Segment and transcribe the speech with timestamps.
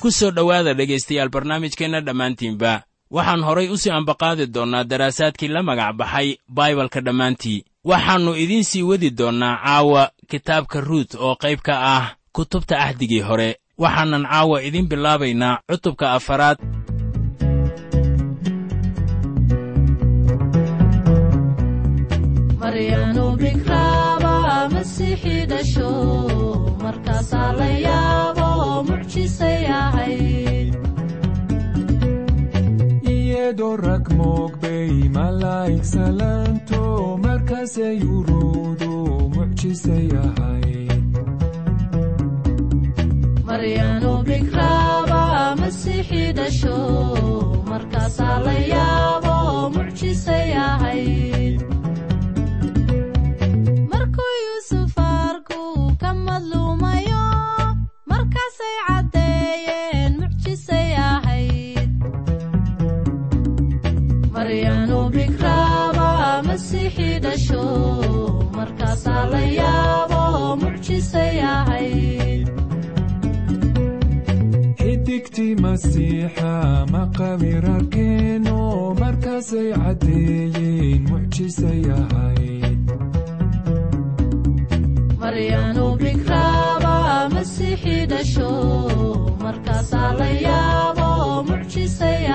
[0.00, 2.82] ku soo dhowaada dhegaystayaal barnaamijkeenna dhammaantiinba.
[3.10, 7.64] Waxaan horay u sii ambaqaadi doonnaa daraasaadkii la magac baxay baibalka dhammaantii.
[7.84, 13.56] Waxaannu idiin sii wadi doonnaa caawa kitaabka ruut oo qayb ka ah kutubta ahdigii hore.
[13.78, 16.58] Waxaanan caawa idiin bilaabaynaa cutubka afaraad
[33.14, 36.82] iyadoo rag moogbay malaa'ig salaanto
[37.24, 38.92] markaasay uruudu
[39.34, 41.12] mucjisay ahayd
[43.48, 45.22] maryanu bikraaba
[45.60, 46.76] masiixii dhasho
[47.70, 49.36] markaasaa la yaabo
[49.76, 51.33] mucjisay ahayd
[74.80, 76.52] xidigtii masiixa
[76.94, 78.58] maqabir arkeeno
[79.00, 81.02] markaasay caddeeyeen
[88.12, 88.50] dhasho
[89.44, 91.08] markaasaa la yaabo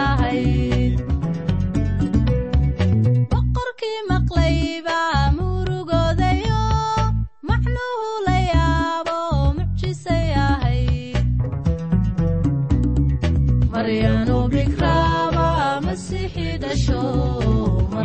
[0.05, 0.97] ahayd
[3.31, 4.97] boqorkii maqlayba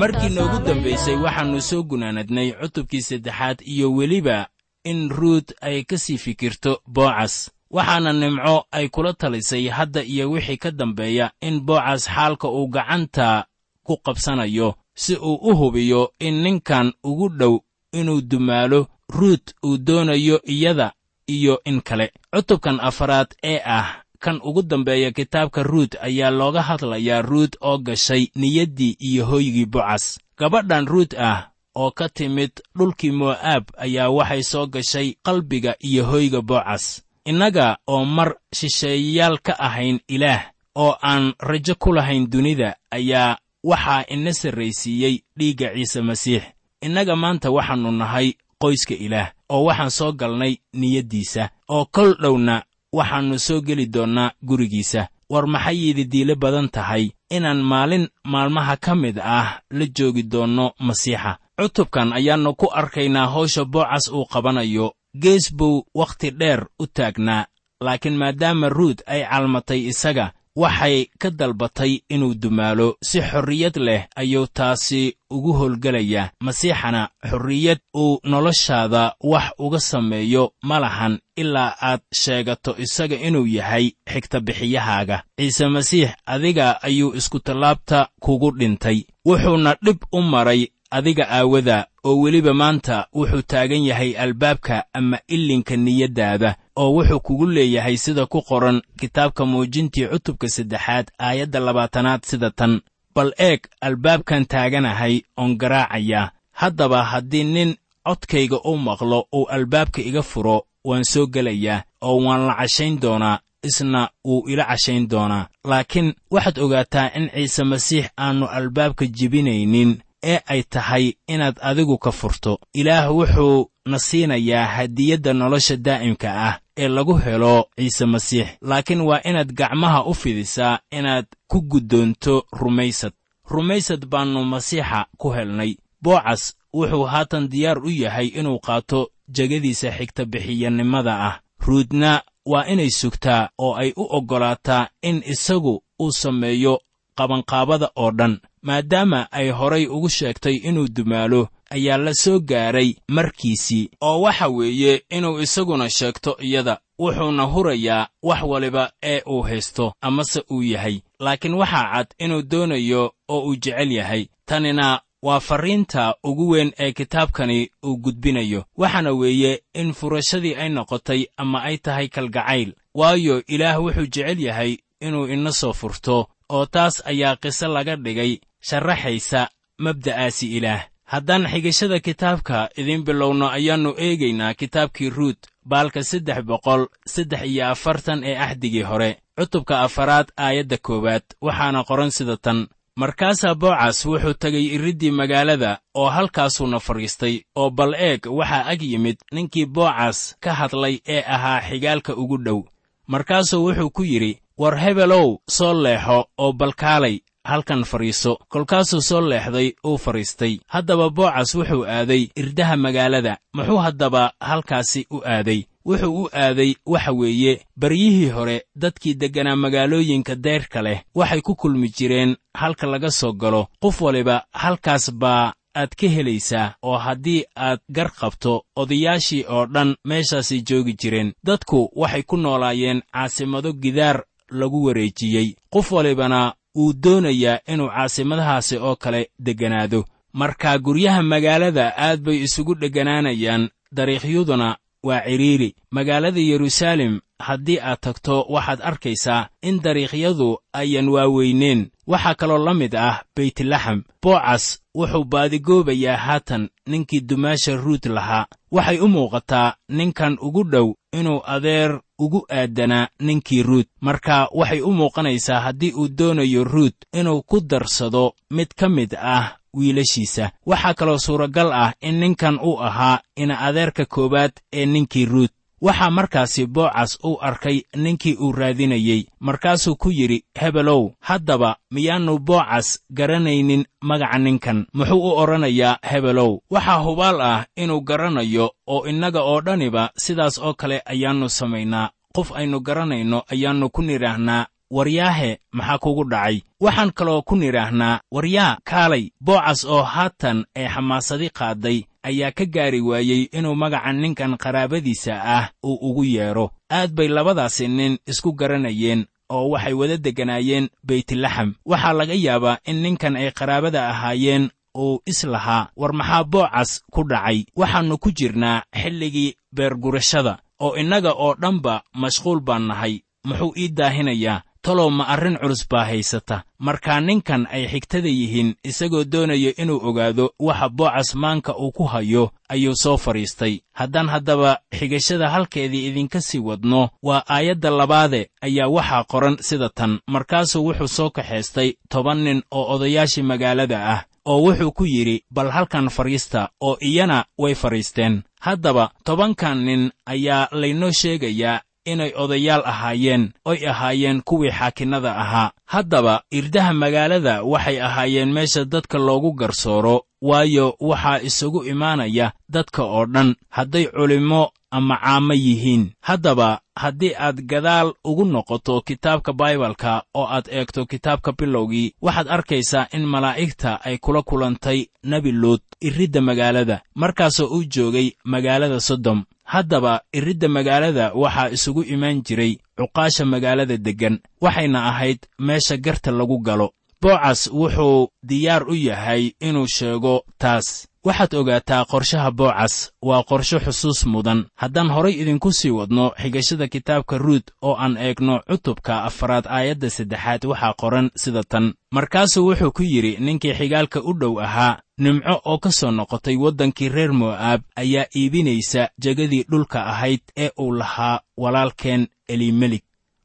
[0.05, 4.49] markii noogu dambaysay waxaannu soo gunaanadnay cutubkii saddexaad iyo weliba
[4.85, 10.57] in ruut ay ka sii fikirto boocas waxaana nimco ay kula talisay hadda iyo wixii
[10.57, 13.47] ka dambeeya in boocas xaalka uu gacanta
[13.83, 17.59] ku qabsanayo si uu u hubiyo in ninkan ugu dhow
[17.93, 20.93] inuu dumaalo ruut uu doonayo iyada
[21.27, 22.13] iyo in kale.
[22.35, 28.23] Cutubkan afaraad ee ah kan ugu dambeeya kitaabka ruut ayaa looga hadlayaa ruut oo gashay
[28.41, 30.05] niyaddii iyo hoygii bocas
[30.39, 36.41] gabadhan ruut ah oo ka timid dhulkii mo'aab ayaa waxay soo gashay qalbiga iyo hoyga
[36.43, 40.43] bocas innaga oo mar shisheeyayaal ka ahayn ilaah
[40.75, 46.43] oo aan rajo ku lahayn dunida ayaa waxaa ina sarraysiiyey dhiigga ciise masiix.
[46.85, 52.63] Innaga maanta waxaannu nahay qoyska ilaah oo waxaan soo galnay niyaddiisa oo kol dhowna
[52.97, 55.03] waxaannu soo geli doonnaa gurigiisa.
[55.33, 57.05] War maxay yididiile badan tahay
[57.37, 61.33] inaan maalin maalmaha ka mid ah la joogi doonno masiixa.
[61.61, 64.87] Cutubkan ayaannu ku arkaynaa hawsha boocas uu qabanayo.
[65.23, 67.47] Gees buu wakhti dheer u taagnaa
[67.85, 70.27] laakiin maadaama ruut ay calmatay isaga
[70.57, 78.21] waxay ka dalbatay inuu dumaalo si xorriyad leh ayuu taasi ugu howlgelayaa masiixana xorriyad uu
[78.31, 86.11] noloshaada wax uga sameeyo ma lahan ilaa aad sheegato isaga inuu yahay xigtabixiyahaaga ciise masiix
[86.27, 88.99] adiga ayuu iskutallaabta kugu dhintay.
[89.27, 95.77] Wuxuuna dhib u maray adiga aawada oo weliba maanta wuxuu taagan yahay albaabka ama ilinka
[95.77, 102.51] niyaddaada oo wuxuu kugu leeyahay sida ku qoran kitaabka muujintii cutubka saddexaad aayadda labaatanaad sida
[102.51, 102.81] tan.
[103.15, 107.75] Bal eeg albaabkan taaganahay oon garaacayaa haddaba haddii nin
[108.07, 113.39] codkayga u maqlo uu albaabka iga furo waan soo gelayaa oo waan la cashayn doonaa
[113.69, 115.47] isna wuu ila cashayn doonaa.
[115.65, 122.13] Laakiin waxaad ogaataa in ciise masiix aannu albaabka jebinaynin ee ay tahay inaad adigu ka
[122.13, 122.59] furto.
[122.75, 128.49] Ilaah wuxuu na siinayaa hadiyadda nolosha daa'imka ah ee lagu helo ciise masiix.
[128.63, 133.13] Laakiin waa inaad gacmaha u fidisaa inaad ku guddoonto rumaysad.
[133.51, 135.77] Rumaysad baannu masiixa ku helnay.
[136.03, 136.43] Boocas
[136.75, 141.41] wuxuu haatan diyaar u yahay inuu qaato jegadiisa xigta bixiyannimada ah.
[141.67, 146.81] Ruudna waa inay sugtaa oo ay u oggolaataa in isagu uu sameeyo
[147.17, 153.91] qabanqaabada oo dhan maadaama ay horay ugu sheegtay inuu dumaalo ayaa la soo gaaray markiisii
[154.01, 160.43] oo waxa weeye inuu isaguna sheegto iyada wuxuuna hurayaa wax waliba ee uu haysto amase
[160.51, 161.01] uu yahay.
[161.21, 164.27] Laakiin waxaa cad inuu doonayo oo uu jecel yahay.
[164.47, 171.27] Tanina waa farriinta ugu weyn ee kitaabkani uu gudbinayo waxaana weeye in furashadii ay noqotay
[171.37, 172.73] ama ay tahay kalgacayl.
[172.95, 178.41] Waayo ilaah wuxuu jecel yahay inuu ina soo furto oo taas ayaa qiso laga dhigay
[178.69, 179.49] sharaxaysa
[179.79, 180.83] mabda'aasi ilaah.
[181.05, 185.39] Haddaan xigashada kitaabka idiin bilowno ayaannu eegaynaa kitaabkii ruut
[185.69, 191.23] baalka saddex boqol saddex iyo afartan ee axdigii hore cutubka afaraad aayadda koowaad.
[191.43, 192.67] Waxaana qoran sida tan
[192.97, 199.17] markaasaa boocas wuxuu tegay iriddii magaalada oo halkaasuuna fadhiistay oo bal eeg waxaa ag yimid
[199.33, 202.61] ninkii boocas ka hadlay ee ahaa xigaalka ugu dhow.
[203.07, 208.39] Markaasuu wuxuu ku yidhi war hebelow soo leexo oo balkaalay halkan fadhiiso.
[208.49, 210.59] Kolkaasuu soo leexday uu fadhiistay.
[210.69, 213.37] Haddaba boocas wuxuu aaday irdaha magaalada.
[213.55, 215.63] Muxuu haddaba halkaasi u aaday?
[215.87, 221.89] Wuxuu u aaday waxa weeye baryihii hore dadkii degganaa magaalooyinka deyrka leh waxay ku kulmi
[221.89, 223.67] jireen halka laga soo galo.
[223.83, 229.97] Qof waliba halkaas baa aad ka helaysaa oo haddii aad gar qabto odayaashii oo dhan
[230.05, 231.33] meeshaasay joogi jireen.
[231.45, 234.25] Dadku waxay ku noolaayeen caasimado gidaar
[234.55, 235.57] lagu wareejiyey.
[235.71, 242.75] Qof walibana wuu doonayaa inuu caasimadahaasi oo kale degganaado marka guryaha magaalada aad bay isugu
[242.75, 251.91] dhegganaanayaan dariikhyaduna waa cidhiiri magaalada yeruusaalem haddii aad tagto waxaad arkaysaa in dariikhyadu ayan waaweyneen
[252.07, 254.65] waxaa kaloo la mid ah beytlaxam boocas
[254.95, 258.47] wuxuu baadigoobayaa haatan ninkii dumaasha ruut lahaa.
[258.71, 263.89] Waxay u muuqataa ninkan ugu dhow inuu adeer ugu aadanaa ninkii ruut.
[264.01, 269.57] Marka waxay u muuqanaysaa haddii uu doonayo ruut inuu ku darsado mid ka mid ah
[269.75, 270.51] wiilashiisa.
[270.67, 275.53] Waxaa kaloo suuragal ah in ninkan uu ahaa ina adeerka koowaad ee ninkii ruut
[275.87, 282.89] waxaa markaasi boocas uu arkay ninkii uu raadinayey markaasuu ku yidhi hebelow haddaba miyaannu boocas
[283.19, 284.87] garanaynin magaca ninkan.
[284.97, 290.75] Muxuu u odhanayaa hebelow waxaa hubaal ah inuu garanayo oo innaga oo dhaniba sidaas oo
[290.75, 292.11] kale ayaannu samaynaa.
[292.35, 296.57] Qof aynu garanayno ayaannu ku nidhaahnaa waryaahe maxaa kugu dhacay?
[296.81, 301.99] Waxaan kaloo ku nidhaahnaa waryaa kaalay boocas oo haatan ee xamaasadi qaadday
[302.29, 306.71] ayaa ka gaari waayey inuu magaca ninkan qaraabadiisa ah uu ugu yeedho.
[306.91, 311.75] Aad bay labadaasi nin isku garanayeen oo waxay wada degganaayeen beytlaxam.
[311.91, 317.23] Waxaa laga yaabaa in ninkan ay qaraabada ahaayeen uu is lahaa war maxaa boocas ku
[317.31, 317.59] dhacay?
[317.77, 323.15] Waxaannu ku jirnaa xilligii beergurashada oo innaga oo dhanba mashquul baan nahay.
[323.45, 326.63] Muxuu ii daahinayaa talow ma arrin culus baa haysata.
[326.79, 332.51] Markaa ninkan ay xigtada yihiin isagoo doonayo inuu ogaado waxa boocas maanka uu ku hayo
[332.69, 339.25] ayuu soo fadhiistay haddaan haddaba xigashada halkeedii idinka sii wadno waa aayadda labaade ayaa waxaa
[339.33, 340.19] qoran sida tan.
[340.35, 345.71] Markaasuu wuxuu soo kaxaystay toban nin oo odayaashii magaalada ah oo wuxuu ku yidhi bal
[345.71, 353.53] halkan fadhiista oo iyana way fadhiisteen haddaba tobankan nin ayaa laynoo sheegayaa inay odayaal ahaayeen
[353.65, 355.71] oy ahaayeen kuwii xaakinnada ahaa.
[355.87, 363.27] Haddaba irdaha magaalada waxay ahaayeen meesha dadka loogu garsooro waayo waxaa isugu imaanaya dadka oo
[363.27, 366.11] dhan hadday culimmo ama caamo yihiin.
[366.21, 373.07] Haddaba haddii aad gadaal ugu noqoto kitaabka baibalka oo aad eegto kitaabka bilowgii waxaad arkaysaa
[373.13, 377.01] in malaa'igta ay kula kulantay nebi luud iridda magaalada.
[377.15, 384.39] Markaasoo uu joogay magaalada sodom haddaba iridda magaalada waxaa isugu imaan jiray cuqaasha magaalada deggan
[384.61, 386.89] waxayna ahayd meesha garta lagu galo.
[387.23, 394.27] Boocas wuxuu diyaar u yahay inuu sheego taas waxaad ogaataa qorshaha boocas waa qorshe xusuus
[394.27, 394.61] mudan.
[394.83, 400.63] Haddaan horay idinku sii wadno xigashada kitaabka ruut oo aan eegno cutubka afaraad aayadda saddexaad
[400.71, 401.95] waxaa qoran sida tan.
[402.15, 407.09] Markaasuu wuxuu ku yidhi ninkii xigaalka u dhow ahaa nimco oo ka soo noqotay waddankii
[407.09, 413.05] reer mo'aab ayaa iibinaysa jegadii dhulka ahayd ee uu lahaa walaalkeen elimelik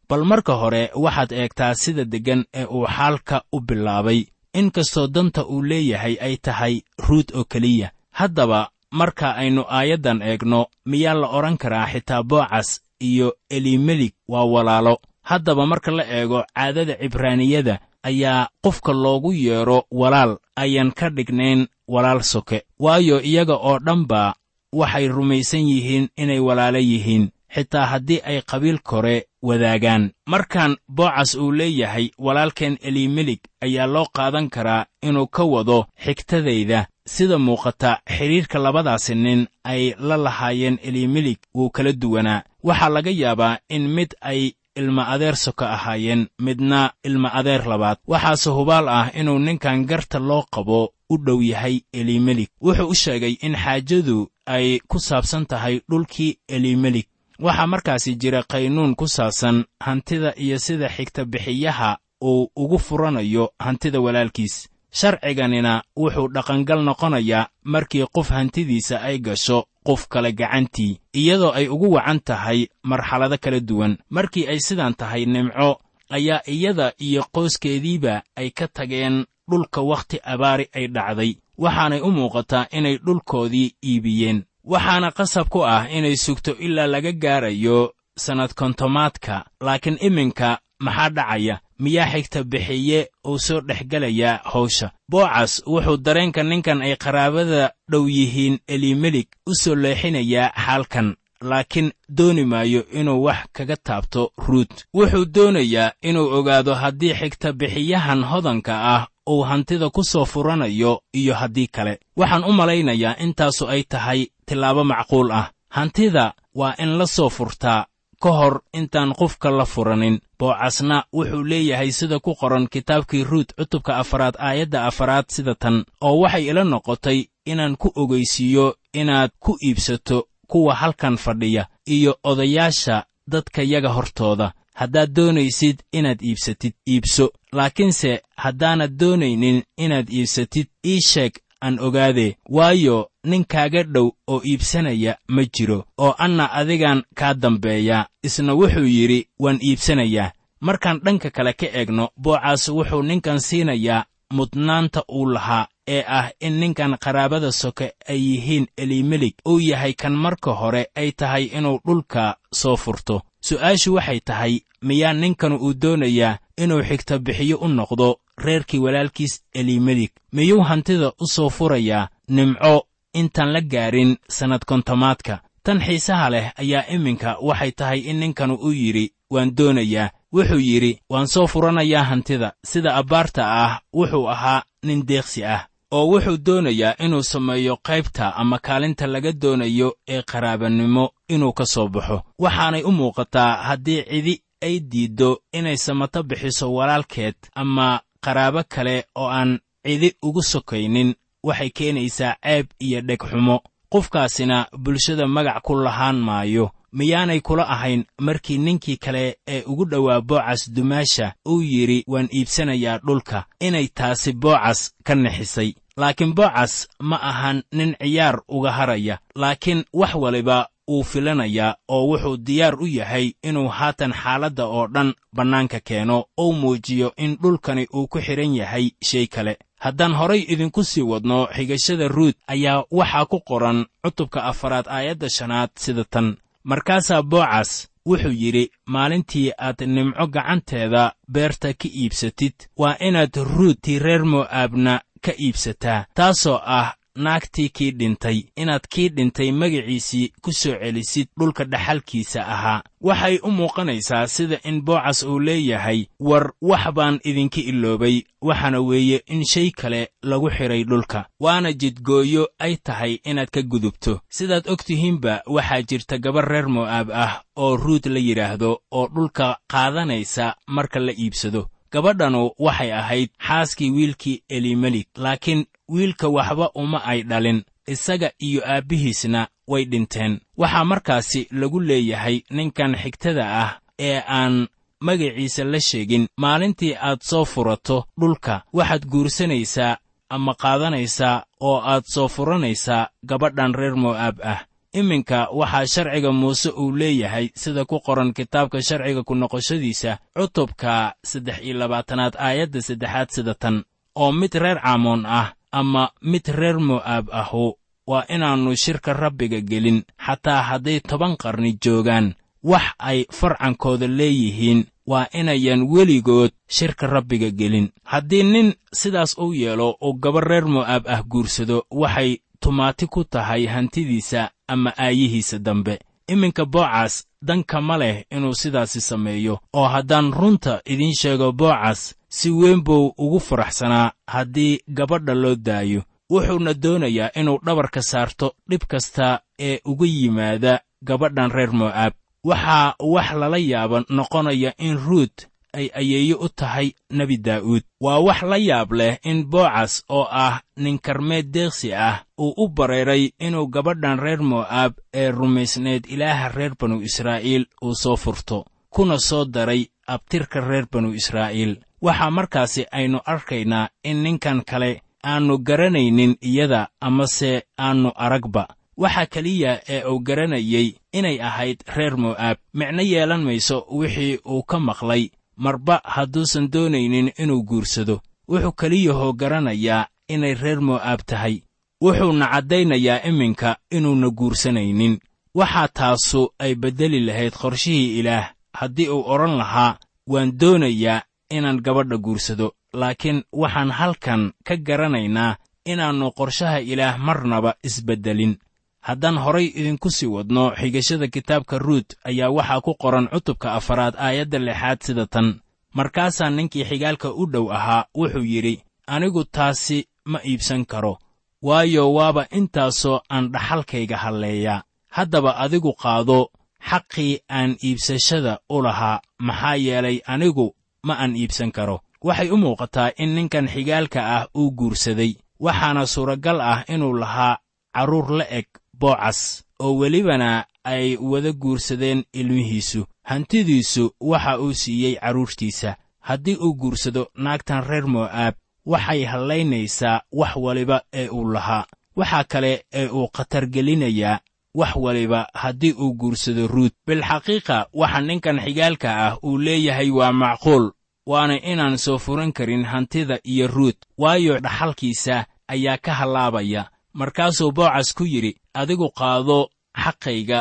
[0.10, 5.46] bal marka hore waxaad eegtaa sida deggan ee uu xaalka u bilaabay in kastoo danta
[5.46, 7.92] uu leeyahay ay tahay ruut oo keliya.
[8.12, 14.98] Haddaba marka aynu aayaddan eegno miyaa la odhan karaa xitaa boocas iyo elimelik waa walaalo.
[15.22, 22.24] Haddaba marka la eego caadada cibraaniyada ayaa qofka loogu yeedho walaal ayaan ka dhignayn walaal
[22.24, 22.64] soke.
[22.80, 24.34] Waayo iyaga oo dhanba
[24.74, 30.12] waxay rumaysan yihiin inay walaalo yihiin xitaa haddii ay qabiil kore wadaagaan.
[30.28, 36.88] Markaan boocas uu leeyahay walaalkeen elimelik ayaa loo qaadan karaa inuu ka wado xigtadayda.
[37.06, 42.44] Sida muuqata xidhiirka labadaasi nin ay la lahaayeen elimelik wuu kala duwanaa.
[42.64, 47.98] Waxaa laga yaabaa in mid ay ilma adeer soka ahaayeen midna ilma adeer labaad.
[48.08, 53.34] Waxaase hubaal ah inuu ninkan garta loo qabo u dhow yahay elimelik wuxuu u sheegay
[53.42, 57.08] in xaajadu ay ku saabsan tahay dhulkii elimelik
[57.40, 64.00] waxaa markaasi jira qaynuun ku saabsan hantida iyo sida xigta bixiyaha uu ugu furanayo hantida
[64.00, 64.70] walaalkiis.
[64.92, 71.92] Sharciganina wuxuu dhaqangal noqonayaa markii qof hantidiisa ay gasho qof kale gacantii iyadoo ay ugu
[71.96, 73.98] wacan tahay marxalado kala duwan.
[74.10, 75.80] Markii ay sidaan tahay nimco
[76.10, 81.32] ayaa iyada iyo qoyskeediiba ay ka tageen dhulka wakhti abaari ay dhacday.
[81.58, 87.80] Waxaanay u muuqataa inay dhulkoodii iibiyeen waxaana qasab ku ah inay sugto ilaa laga gaarayo
[88.24, 89.36] sannad kontomaadka
[89.66, 91.56] laakiin iminka maxaa dhacaya?
[91.80, 94.92] Miyaa xigta bixiye uu soo dhex gelayaa hawsha?
[95.12, 101.08] Boocas wuxuu dareenka ninkan ay qaraabada dhow yihiin elimelik u soo leexinayaa xaalkan
[101.42, 104.74] laakiin dooni maayo inuu wax kaga taabto ruut.
[104.98, 111.34] Wuxuu doonayaa inuu ogaado haddii xigta bixiyahan hodanka ah uu hantida ku soo furanayo iyo
[111.36, 112.00] haddii kale.
[112.18, 115.52] Waxaan u malaynayaa intaasu ay tahay tillaabo macquul ah.
[115.70, 117.86] Hantida waa in la soo furtaa
[118.24, 120.20] ka hor intaan qofka la furanin.
[120.40, 126.20] Boocasna wuxuu leeyahay sida ku qoran kitaabkii ruut cutubka afaraad aayadda afaraad sida tan oo
[126.22, 133.90] waxay ila noqotay inaan ku ogaysiiyo inaad ku iibsato kuwa halkan fadhiya iyo odayaasha dadkayaga
[133.90, 142.36] hortooda haddaad doonaysid inaad iibsatid iibso laakiinse haddaanad doonaynin inaad iibsatid ii sheeg aan ogaadee
[142.50, 148.86] waayo nin kaaga dhow oo iibsanaya ma jiro oo anna adigan kaa dambeeyaa isna wuxuu
[148.86, 150.32] yidhi waan iibsanayaa.
[150.62, 156.54] Markaan dhanka kale ka eegno boocaas wuxuu ninkan siinayaa mudnaanta uu lahaa ee ah in
[156.62, 162.36] ninkan qaraabada soke ay yihiin elimelik uu yahay kan marka hore ay tahay inuu dhulka
[162.62, 163.22] soo furto.
[163.48, 164.54] Su'aashu waxay tahay
[164.88, 168.08] miyaa ninkanu uu doonayaa inuu xigta bixiyo u noqdo
[168.46, 172.08] reerkii walaalkiis elimelik miyuu hantida u soo furayaa?
[172.30, 175.40] Nimco intaan la gaarin sannad kontomaadka.
[175.64, 180.10] Tan xiisaha leh ayaa iminka waxay tahay in ninkanu uu yidhi waan doonayaa.
[180.34, 182.54] Wuxuu yidhi waan soo furanayaa hantida.
[182.66, 188.60] Sida abbaarta ah wuxuu ahaa nin deeqsi ah oo wuxuu doonayaa inuu sameeyo qaybta ama
[188.60, 192.22] kaalinta laga doonayo ee qaraabanimo inuu ka soo baxo.
[192.40, 199.30] Waxaanay u muuqataa haddii cidi ay diiddo inay samato bixiso walaalkeed ama qaraabo kale oo
[199.30, 203.60] aan cidi ugu sokaynin waxay keenaysaa ceeb iyo dhegxumo.
[203.92, 210.22] Qofkaasina bulshada magac ku lahaan maayo miyaanay kula ahayn markii ninkii kale ee ugu dhowaa
[210.22, 215.74] boocas dumaasha uu yidhi waan iibsanayaa dhulka inay taasi boocas ka nixisay.
[215.98, 222.38] Laakiin boocas ma ahan nin ciyaar uga haraya laakiin wax waliba wuu filanayaa oo wuxuu
[222.38, 226.26] diyaar u yahay inuu haatan xaaladda oo dhan bannaanka keeno.
[226.38, 229.58] Ou muujiyo in dhulkani uu ku xidhan yahay shay kale.
[229.80, 235.70] Haddaan horay idinku sii wadno xigashada ruut ayaa waxaa ku qoran cutubka afaraad aayadda shanaad
[235.76, 237.72] sida tan markaasaa boocas
[238.08, 244.94] wuxuu yidhi maalintii aad nimco gacanteeda beerta ka iibsatid waa inaad ruutii reer mo'aabna
[245.26, 246.94] ka iibsataa taasoo ah
[247.26, 248.38] naagtii kii dhintay.
[248.56, 252.82] Inaad kii dhintay magaciisii ku soo celisid dhulka dhaxalkiisa ahaa.
[253.02, 259.22] Waxay u muuqanaysaa sida in boocas uu leeyahay war wax baan idinka iloobay waxaana weeye
[259.28, 261.26] in shay kale lagu xidhay dhulka.
[261.40, 264.20] Waana jidgooyo ay tahay inaad ka gudubto.
[264.30, 269.58] Sidaad og tihiinba waxaa jirta gabar reer mo'aab ah oo ruut la yidhaahdo oo dhulka
[269.72, 277.24] qaadanaysa marka la iibsado gabadhanu waxay ahayd xaaskii wiilkii elimelik laakiin wiilka waxba uma ay
[277.24, 280.40] dhalin isaga iyo aabbihiisna way dhinteen.
[280.58, 284.68] Waxaa markaasi lagu leeyahay ninkan xigtada ah ee aan
[285.02, 289.98] magaciisa la sheegin maalintii aad soo furato dhulka waxaad guursanaysaa
[290.30, 294.60] ama qaadanaysaa oo aad soo furanaysaa gabadhan reer mo'aab ah
[294.94, 301.62] iminka waxaa sharciga muuse uu leeyahay sida ku qoran kitaabka sharciga ku noqoshadiisa cutubka saddex
[301.62, 303.84] iyo labaatanaad aayadda saddexaad sida tan.
[304.16, 307.74] Oo mid reer caamoon ah ama mid reer mo'aab ahu
[308.08, 310.04] waa inaannu shirka rabbiga gelin.
[310.26, 317.90] Xataa hadday toban qarni joogaan wax ay farcankooda leeyihiin waa inayan weligood shirka rabbiga gelin.
[318.04, 323.66] Haddii nin sidaas u yeelo uu gabar reer mo'aab ah guursado waxay tumaati ku tahay
[323.66, 326.00] hantidiisa ama aayihiisa dambe.
[326.28, 332.50] Iminka boocas danka ma leh inuu sidaasi sameeyo oo haddaan runta idiin sheego boocas si
[332.52, 336.04] weyn buu ugu faraxsanaa haddii gabadha loo daayo.
[336.32, 342.14] Wuxuuna doonayaa inuu dhabarka saarto dhib kasta ee uga yimaada gabadhan reer mo'aab.
[342.44, 348.42] Waxaa wax lala yaaba noqonaya in ruut ay ayeeyo u tahay nebi daa'uud waa wax
[348.42, 353.68] la yaab leh in boocas oo ah nin karmeed deeqsi ah uu u bareeray inuu
[353.68, 359.86] gabadhan reer mo'aab ee rumaysneed ilaaha reer banu israa'iil uu soo furto kuna soo daray
[360.08, 361.78] abtirka reer banu israa'iil.
[362.02, 368.68] Waxaa markaasi aynu arkaynaa in ninkan kale aannu garanaynin iyada amase aannu aragba.
[368.98, 374.80] Waxa keliya ee uu garanayey inay ahayd reer mo'aab micno yeelan mayso wixii uu ka
[374.80, 375.30] maqlay
[375.64, 378.16] marba hadduusan doonaynin inuu guursado.
[378.50, 381.56] Wuxuu keliyahoo garanayaa inay reer mo'aab tahay.
[382.04, 385.20] Wuxuuna caddaynayaa iminka inuuna guursanaynin.
[385.56, 388.46] Waxaa taasu ay beddeli lahayd qorshihii ilaah.
[388.80, 389.98] Haddii uu odhan lahaa
[390.32, 392.68] waan doonayaa inaan gabadha guursado.
[392.94, 398.58] Laakiin waxaan halkan ka garanaynaa inaannu qorshaha ilaah marnaba isbeddelin
[399.02, 404.60] haddaan horay idinku sii wadno xigashada kitaabka ruut ayaa waxaa ku qoran cutubka afaraad aayadda
[404.60, 405.48] lixaad sida tan.
[405.94, 411.18] Markaasaa ninkii xigaalka u dhow ahaa wuxuu yidhi anigu taasi ma iibsan karo
[411.62, 414.84] waayo waaba intaasoo aan dhaxalkayga halleeyaa.
[415.10, 416.50] Haddaba adigu qaado
[416.90, 421.98] xaqii aan iibsashada u lahaa maxaa yeelay anigu ma aan iibsan karo.
[422.22, 427.58] Waxay u muuqataa in ninkan xigaalka ah uu guursaday waxaana suuragal ah inuu lahaa
[427.96, 428.68] carruur la eg
[429.00, 433.06] boocas oo welibana ay wada guursadeen ilmihiisu.
[433.24, 438.54] Hantidiisu waxa uu siiyey carruurtiisa haddii uu guursado naagtan reer mo'aab
[438.86, 441.86] waxay hallaynaysaa wax waliba ee uu lahaa.
[442.16, 444.40] Waxa kale ee uu khatar gelinayaa
[444.76, 450.92] wax waliba haddii uu guursado ruut bilxaqiiqa waxa ninkan xigaalka ah uu leeyahay waa macquul
[451.26, 458.10] waana inaan soo furan karin hantida iyo ruut waayo dhaxalkiisa ayaa ka hallaabaya markaasuu boocas
[458.18, 458.52] ku yidhi
[458.82, 459.58] adigu qaado
[460.04, 460.60] xaqayga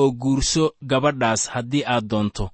[0.00, 2.44] oo guurso gabadhaas haddii aad doonto.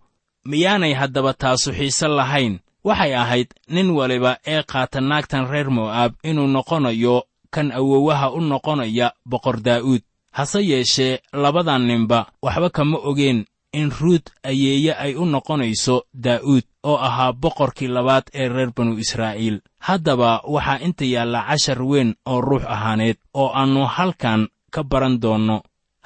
[0.50, 2.54] Miyaanay haddaba taasu xiise lahayn.
[2.86, 7.16] Waxay ahayd nin waliba ee qaata naagtan reer mo'aab inuu noqonayo
[7.54, 10.02] kan awowaha u noqonaya boqor daa'uud.
[10.36, 13.38] Hase yeeshee labadan ninba waxba kama ogeen
[13.72, 19.56] in ruut ayeeye ay u noqonayso daa'uud oo ahaa boqorkii labaad ee reer banu israa'iil.
[19.86, 25.56] Haddaba waxaa inta yaalla cashar weyn oo ruux ahaaneed oo aannu halkan ka baran doonno.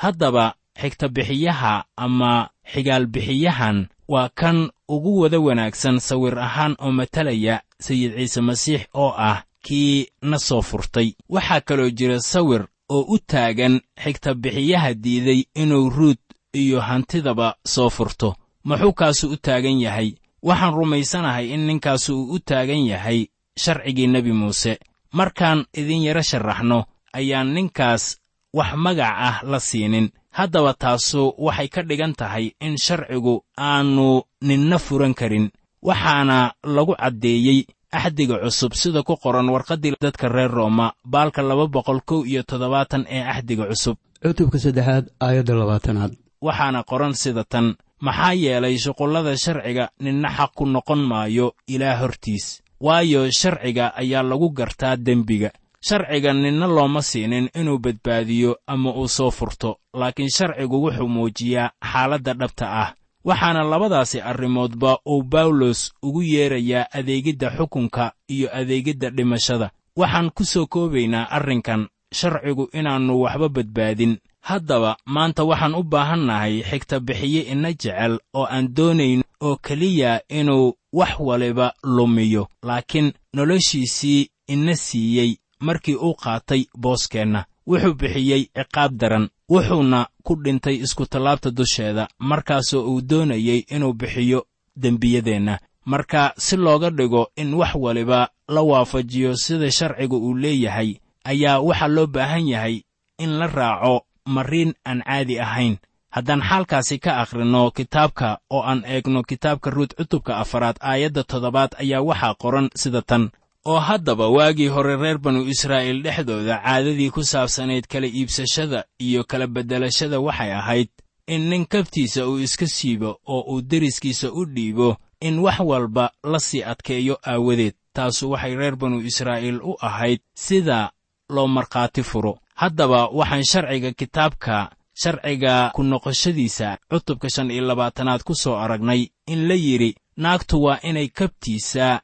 [0.02, 0.44] Haddaba
[0.80, 1.72] xigtabixiyaha
[2.04, 2.32] ama
[2.72, 9.42] xigaalbixiyahan waa kan ugu wada wanaagsan sawir ahaan oo matalaya sayid ciise masiix oo ah
[9.66, 11.08] kii na soo furtay.
[11.28, 16.20] Waxaa kaloo jira sawir oo u taagan xigtabixiyaha diiday inuu ruut
[16.54, 18.34] iyo hantidaba soo furto.
[18.64, 23.26] Muxuu kaasu u taagan yahay waxaan rumaysanahay in ninkaasu uu u taagan yahay
[23.62, 24.78] sharcigii nebi muuse.
[25.12, 26.84] Markaan idin yaro sharaxno
[27.18, 28.16] ayaan ninkaas
[28.54, 30.06] wax magac ah la siinin.
[30.30, 35.50] Haddaba taasu waxay ka dhigan tahay in sharcigu aannu ninna furan karin.
[35.82, 42.00] Waxaana lagu caddeeyey axdiga cusub sida ku qoran warqaddii dadka reer rooma baalka laba boqol
[42.08, 43.96] kow iyo toddobaatan ee axdiga cusub.
[44.22, 46.12] Cutubka saddexaad aayadda labaatanaad.
[46.46, 52.62] Waxaana qoran sida tan maxaa yeelay shuqullada sharciga ninna xaq ku noqon maayo ilaa hortiis.
[52.80, 55.50] Waayo sharciga ayaa lagu gartaa dembiga.
[55.88, 62.34] Sharciga ninna looma siinin inuu badbaadiyo ama uu soo furto laakiin sharcigu wuxuu muujiyaa xaaladda
[62.34, 62.94] dhabta ah.
[63.24, 69.70] Waxaana labadaasi arrimoodba uu bawlos ugu yeerayaa adeegidda xukunka iyo adeegidda dhimashada.
[69.96, 77.00] Waxaan ku soo koobaynaa arrinkan sharcigu inaannu waxba badbaadin haddaba maanta waxaan u baahannahay xigta
[77.00, 82.48] bixiye ina jecel oo aan doonayn oo keliya inuu wax waliba lumiyo.
[82.62, 87.44] Laakiin noloshiisii ina siiyey markii uu qaatay booskeenna.
[87.66, 95.58] Wuxuu bixiyey ciqaab daran wuxuuna ku dhintay iskutallaabta dusheeda markaasoo uu doonayey inuu bixiyo dembiyadeenna.
[95.84, 101.88] Marka si looga dhigo in wax waliba la waafajiyo sida sharciga uu leeyahay ayaa waxaa
[101.88, 102.82] loo baahan yahay
[103.18, 105.76] in la raaco mariin aan caadi ahayn.
[106.10, 112.02] Haddaan xaalkaasi ka akhrinno kitaabka oo aan eegno kitaabka ruut cutubka afaraad aayadda toddobaad ayaa
[112.02, 113.30] waxaa qoran sida tan.
[113.64, 119.46] Oo haddaba waagii hore reer banu israa'iil dhexdooda caadadii ku saabsanayd kala iibsashada iyo kala
[119.46, 120.88] beddelashada waxay ahayd
[121.26, 126.38] in nin kabtiisa uu iska siibo oo uu deriskiisa u dhiibo in wax walba la
[126.40, 127.74] sii adkeeyo aawadeed.
[127.92, 130.90] Taasu waxay reer banu israa'iil u ahayd sida
[131.28, 134.56] loo markhaati furo haddaba waxaan sharciga kitaabka
[135.02, 139.90] sharciga ku noqoshadiisa cutubka shan iyo labaatanaad ku soo aragnay in la yidhi
[140.22, 142.00] naagtu waa inay kabtiisa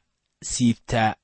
[0.51, 1.15] siibtaa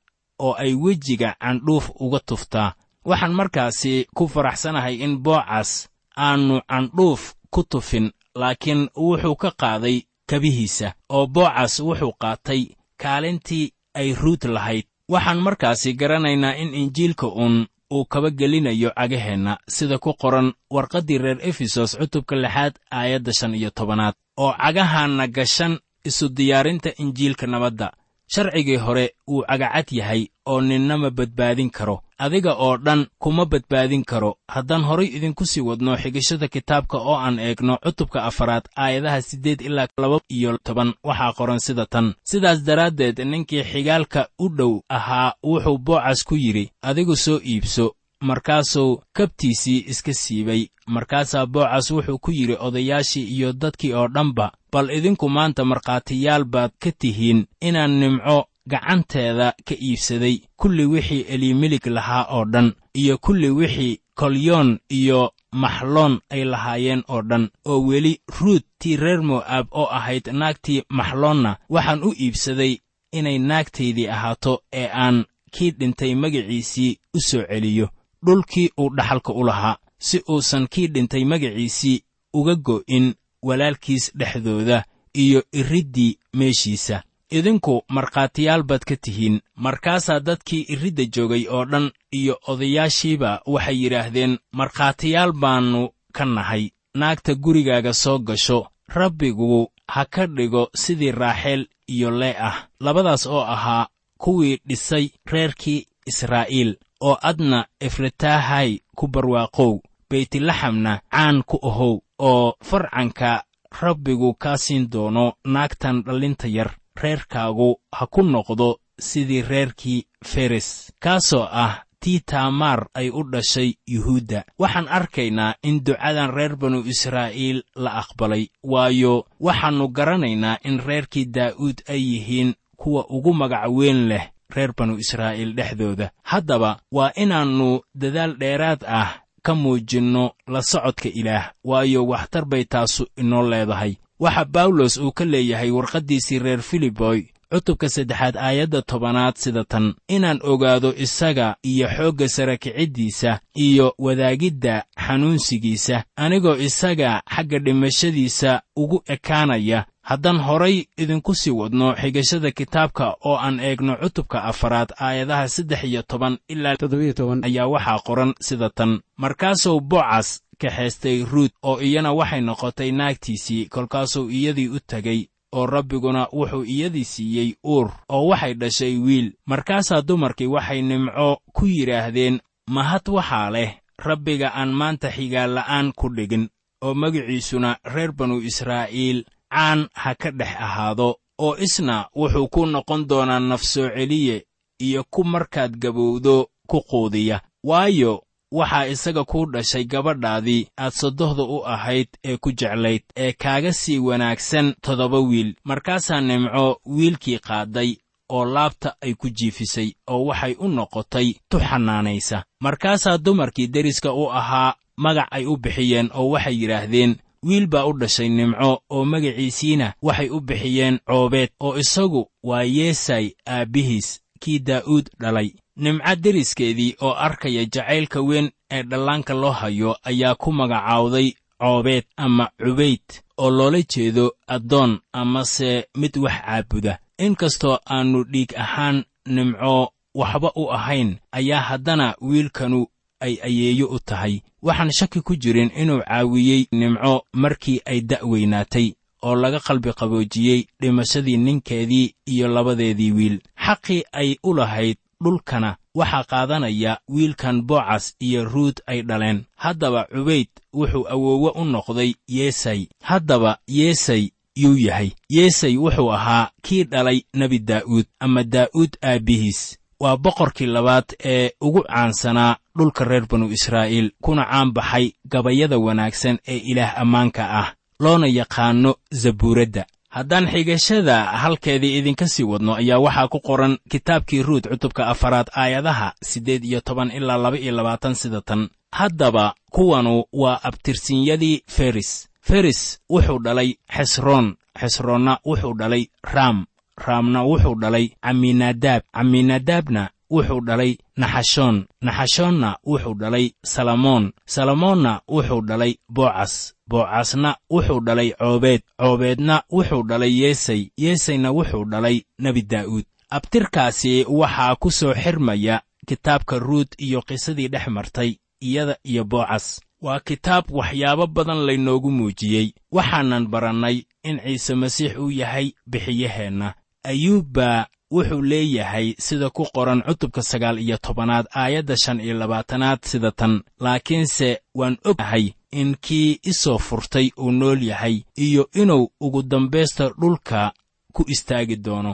[0.45, 2.73] oo ay wejiga candhuuf uga tuftaa.
[3.09, 7.21] Waxaan markaasi ku faraxsanahay in boocas aannu candhuuf
[7.53, 9.97] ku tufin laakiin wuxuu ka qaaday
[10.29, 12.61] kabihiisa oo boocas wuxuu qaatay
[13.01, 13.65] kaalintii
[13.99, 14.85] ay ruut lahayd.
[15.11, 21.39] Waxaan markaasi garanaynaa in injiilka uun uu kaba gelinayo cagaheenna sida ku qoran warqaddii reer
[21.49, 25.73] efesos cutubka lixaad aayadda shan iyo tobanaad oo cagahaanna gashan
[26.09, 27.87] isu diyaarinta injiilka nabadda.
[28.33, 34.03] Sharcigii hore wuu cagacad yahay oo ninna ma badbaadin karo adiga oo dhan kuma badbaadin
[34.05, 34.37] karo.
[34.47, 39.87] Haddaan horay idinku sii wadno xigashada kitaabka oo aan eegno cutubka afaraad aayadaha siddeed ilaa
[39.97, 42.13] laba iyo toban waxaa qoran sida tan.
[42.23, 49.01] Sidaas daraaddeed ninkii xigaalka u dhow ahaa wuxuu boocas ku yidhi adigu soo iibso markaasuu
[49.13, 50.67] kabtiisii iska siibay.
[50.87, 56.71] Markaasaa boocas wuxuu ku yidhi odayaashii iyo dadkii oo dhanba bal idinku maanta markhaatiyaal baad
[56.79, 63.49] ka tihiin inaan nimco gacanteeda ka iibsaday kulli wixii eliimilig lahaa oo dhan iyo kulli
[63.49, 69.87] wixii kolyoon iyo maxloon ay lahaayeen oo dhan oo weli ruut tii reer mo'aab oo
[69.97, 72.77] ahayd naagtii maxloonna waxaan u iibsaday
[73.11, 77.89] inay naagtaydii ahaato ee aan kii dhintay magaciisii u soo celiyo.
[78.25, 85.43] Dhulkii uu dhaxalka u lahaa si uusan kii dhintay magaciisii uga go'in walaalkiis dhexdooda iyo
[85.51, 87.03] iriddii meeshiisa
[87.37, 89.41] idinku markhaatiyaal baad ka tihiin.
[89.55, 96.69] Markaasaa dadkii iridda joogay oo dhan iyo odayaashiiba waxay yidhaahdeen markhaatiyaal baannu ka nahay.
[96.95, 98.67] Naagta gurigaaga soo gasho.
[98.87, 102.67] Rabbigu ha ka dhigo sidii raaxeel iyo lee ah.
[102.79, 111.57] Labadaas oo ahaa kuwii dhisay reerkii israa'iil oo adna efratahay ku barwaaqow beytlaxamna caan ku
[111.69, 113.43] ahow oo farcanka
[113.81, 120.91] rabbigu kaa siin doono naagtan dhallinta yar reerkaagu ha ku noqdo sidii reerkii feres.
[120.99, 124.43] Kaasoo ah tii taamaar ay u dhashay yuhuudda.
[124.59, 131.77] Waxaan arkaynaa in ducadan reer banu israa'iil la aqbalay waayo waxaannu garanaynaa in reerkii daa'uud
[131.89, 136.11] ay yihiin kuwa ugu magac weyn leh reer banu israa'iil dhexdooda.
[136.23, 143.07] Haddaba waa inaannu dadaal dheeraad ah ka muujinno la socodka ilaah waayo waxtar bay taasu
[143.17, 147.23] inoo leedahay waxa bawlos uu ka leeyahay warqaddiisii reer filiboy
[147.53, 149.93] cutubka saddexaad aayadda tobanaad sida tan.
[150.07, 159.03] Inaan ogaado isaga iyo xoogga sara kiciddiisa iyo wadaagidda xanuunsigiisa anigoo isaga xagga dhimashadiisa ugu
[159.07, 165.83] ekaanaya haddaan horay idinku sii wadno xigashada kitaabka oo aan eegno cutubka afaraad aayadaha saddex
[165.83, 167.43] iyo toban ilaa toddobiyo toban.
[167.45, 168.99] ayaa waxaa qoran sida tan.
[169.17, 176.27] Markaasuu bocas kaxaystay ruut oo iyana waxay noqotay naagtiisii kolkaasuu iyadii u tegey oo rabbiguna
[176.33, 179.31] wuxuu iyadii siiyey uur oo waxay dhashay wiil.
[179.45, 182.39] Markaasaa dumarkii waxay nimco ku yidhaahdeen
[182.69, 186.49] mahad waxaa leh rabbiga aan maanta xigaalla'aan ku dhigin
[186.81, 193.07] oo magiciisuna reer banu israa'iil caan ha ka dhex ahaado oo isna wuxuu ku noqon
[193.09, 194.45] doonaa nafsoo celiye
[194.81, 197.41] iyo ku markaad gabowdo ku quudiya.
[197.63, 198.23] Waayo
[198.57, 203.99] waxaa isaga kuu dhashay gabadhaadii aad sodohda u ahayd ee ku jeclayd ee kaaga sii
[204.07, 205.49] wanaagsan toddoba wiil.
[205.63, 207.91] Markaasaa nimco wiilkii qaadday
[208.29, 214.29] oo laabta ay ku jiifisay oo waxay u noqotay tu xanaanaysa markaasaa dumarkii deriska u
[214.31, 219.93] ahaa magac ay u bixiyeen oo waxay yidhaahdeen wiil baa u dhashay nimco oo magaciisiina
[220.01, 227.13] waxay u bixiyeen coobeed oo isagu waa yeesay aabbihiis kii daa'uud dhalay nimco deriskeedii oo
[227.13, 233.01] arkaya jacaylka weyn ee dhallaanka loo hayo ayaa ku magacaawday coobeed ama cubayd
[233.37, 236.99] oo loola jeedo addoon amase mid wax caabuda.
[237.17, 242.87] Inkastoo aannu dhiig ahaan nimco waxba u ahayn ayaa haddana wiilkanu
[243.19, 244.41] ay ayeeyo u tahay.
[244.61, 251.37] Waxaan shaki ku jirin inuu caawiyey nimco markii ay da'weynaatay oo laga qalbi qaboojiyey dhimashadii
[251.37, 253.39] ninkeedii iyo labadeedii wiil.
[253.65, 259.43] Xaqii ay u lahayd dhulkana waxaa qaadanaya wiilkan boocas iyo ruut ay dhaleen.
[259.55, 262.87] Haddaba cubayd wuxuu awoowe u noqday yeesay.
[263.01, 265.09] Haddaba yeesay yuu yahay.
[265.29, 271.81] Yeesay wuxuu ahaa kii dhalay nebi daa'uud ama daa'uud aabbihiis waa boqorkii labaad ee ugu
[271.83, 278.27] caansanaa dhulka reer banu israa'iil kuna caan baxay gabayada wanaagsan ee ilaah ammaanka ah loona
[278.27, 285.07] yaqaanno zabuuradda haddaan xigashada halkeedii idinka sii wadno ayaa waxaa ku qoran kitaabkii ruut cutubka
[285.07, 288.69] afaraad aayadaha siddeed iyo toban ilaa laba iyo labaatan sida tan.
[288.91, 292.29] Haddaba kuwanu waa abtirsinyadii feris.
[292.41, 296.65] Feris wuxuu dhalay xesroon xesroonna wuxuu dhalay raam.
[297.05, 300.91] Raamna wuxuu dhalay caminadaab caminadaabna wuxuu dhalay
[301.21, 301.77] naxashoon.
[302.05, 304.23] Naxashoonna wuxuu dhalay salamoon.
[304.53, 306.53] Salamoonna wuxuu dhalay boocas
[306.89, 308.81] boocasna wuxuu dhalay coobeed.
[309.01, 310.81] Coobeedna wuxuu dhalay yeesay.
[311.03, 313.05] Yeesayna wuxuu dhalay nebi daa'uud.
[313.37, 320.19] Abtirkaasi waxaa ku soo xirmaya kitaabka ruut iyo qisadii dhex martay iyada iyo boocas waa
[320.19, 322.73] kitaab waxyaabo badan laynoogu muujiyey.
[322.91, 330.01] Waxaanan barannay in ciise masiix uu yahay bixiyaheenna ayuub baa wuxuu leeyahay sida ku qoran
[330.07, 333.53] cutubka sagaal iyo tobanaad aayadda shan iyo labaatanaad sida tan.
[333.83, 340.09] Laakiinse waan ognahay in kii i soo furtay uu nool yahay iyo inuu ugu dambaysta
[340.19, 340.71] dhulka
[341.13, 342.13] ku istaagi doono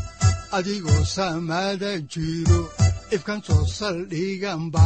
[0.57, 2.61] adigoo samada jiro
[3.15, 4.85] ifkan soo saldhiganba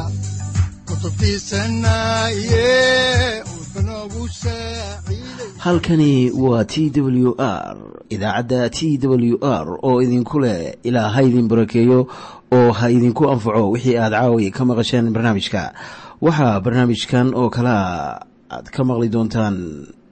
[5.57, 7.77] halkani waa t w r
[8.09, 12.07] idaacadda t w r oo idinku leh ilaa ha idin barakeeyo
[12.51, 15.73] oo ha idinku anfaco wixii aad caawi ka maqasheen barnaamijka.
[16.21, 19.87] Waxaa barnaamijkan oo kalea aad ka maqli doontaan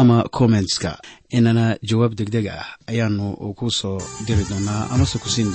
[0.00, 0.90] ama kommentska
[1.36, 3.26] inana jawaab degdeg ah ayaanu
[3.58, 5.48] ku soo diri doonaa amase ku siin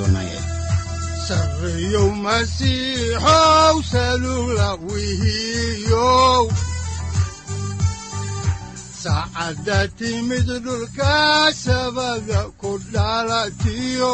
[4.90, 6.44] wihiyow
[9.04, 11.14] saacadda timid dhulka
[11.64, 14.14] sabada ku dhalatiyo